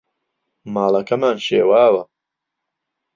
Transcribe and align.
ماڵەکەمان 0.73 1.37
شێواوە. 1.47 2.03